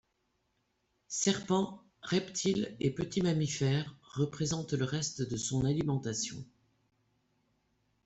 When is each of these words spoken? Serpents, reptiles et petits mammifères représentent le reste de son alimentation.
Serpents, 1.09 1.83
reptiles 2.01 2.75
et 2.79 2.89
petits 2.89 3.21
mammifères 3.21 3.95
représentent 4.15 4.73
le 4.73 4.83
reste 4.85 5.21
de 5.21 5.37
son 5.37 5.63
alimentation. 5.63 6.43